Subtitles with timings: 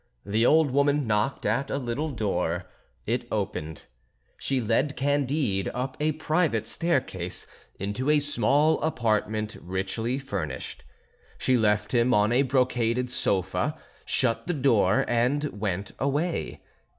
[0.25, 2.65] The old woman knocked at a little door,
[3.05, 3.85] it opened,
[4.35, 7.45] she led Candide up a private staircase
[7.77, 10.85] into a small apartment richly furnished.
[11.37, 16.63] She left him on a brocaded sofa, shut the door and went away.